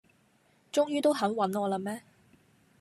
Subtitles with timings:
[0.71, 2.01] 終於都肯搵我喇咩